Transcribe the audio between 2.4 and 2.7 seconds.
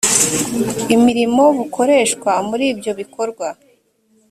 muri